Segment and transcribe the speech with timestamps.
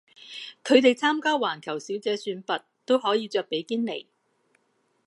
[0.63, 4.07] 佢哋參加環球小姐選拔都可以着比基尼